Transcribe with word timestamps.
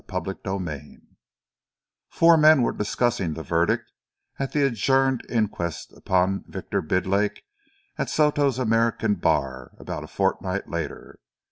CHAPTER 0.09 0.35
XIII 0.43 0.97
Four 2.09 2.35
men 2.35 2.63
were 2.63 2.71
discussing 2.73 3.35
the 3.35 3.43
verdict 3.43 3.91
at 4.39 4.51
the 4.51 4.65
adjourned 4.65 5.21
inquest 5.29 5.93
upon 5.95 6.43
Victor 6.47 6.81
Bidlake, 6.81 7.43
at 7.99 8.09
Soto's 8.09 8.57
American 8.57 9.13
Bar 9.13 9.73
about 9.77 10.03
a 10.03 10.07
fortnight 10.07 10.67
later. 10.67 11.19